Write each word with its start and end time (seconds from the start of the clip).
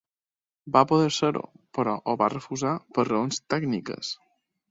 Va 0.75 0.81
poder 0.91 1.09
ser-ho, 1.17 1.43
però 1.77 1.93
ho 2.13 2.17
va 2.23 2.31
refusar 2.35 2.73
per 2.97 3.07
raons 3.11 3.41
tècniques. 3.55 4.13